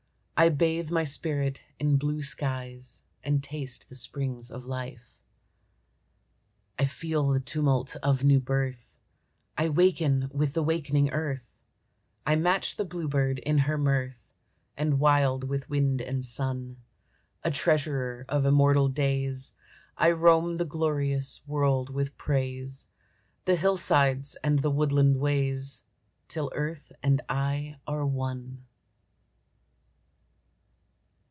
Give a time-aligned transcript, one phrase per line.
[0.37, 5.19] I bathe my spirit in blue skies, And taste the springs of life.
[6.79, 8.97] I feel the tumult of new birth;
[9.55, 11.59] I waken with the wakening earth;
[12.25, 14.33] I match the bluebird in her mirth;
[14.75, 16.77] And wild with wind and sun,
[17.43, 19.53] A treasurer of immortal days,
[19.95, 22.87] I roam the glorious world with praise,
[23.45, 25.83] The hillsides and the woodland ways,
[26.27, 28.65] Till earth and I are one.